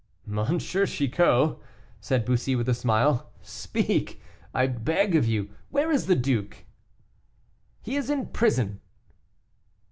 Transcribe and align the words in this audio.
"M. 0.27 0.57
Chicot," 0.57 1.59
said 1.99 2.25
Bussy, 2.25 2.55
with 2.55 2.67
a 2.67 2.73
smile, 2.73 3.29
"speak, 3.43 4.19
I 4.51 4.65
beg 4.65 5.15
of 5.15 5.27
you; 5.27 5.51
where 5.69 5.91
is 5.91 6.07
the 6.07 6.15
duke?" 6.15 6.65
"He 7.83 7.95
is 7.97 8.09
in 8.09 8.25
prison?" 8.29 8.81